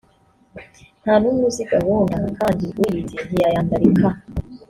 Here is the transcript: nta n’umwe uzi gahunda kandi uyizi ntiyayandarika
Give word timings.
nta 1.03 1.13
n’umwe 1.21 1.43
uzi 1.49 1.63
gahunda 1.73 2.15
kandi 2.39 2.65
uyizi 2.81 3.17
ntiyayandarika 3.27 4.07